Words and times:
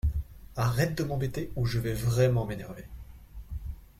Arrête 0.55 0.97
de 0.97 1.03
m’embêter 1.03 1.51
ou 1.55 1.67
je 1.67 1.77
vais 1.77 1.93
vraiment 1.93 2.47
m’énerver. 2.47 2.87